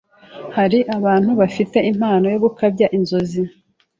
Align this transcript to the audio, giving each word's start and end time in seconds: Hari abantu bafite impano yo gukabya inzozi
Hari 0.57 0.79
abantu 0.97 1.31
bafite 1.41 1.77
impano 1.91 2.25
yo 2.33 2.39
gukabya 2.45 2.87
inzozi 2.97 3.41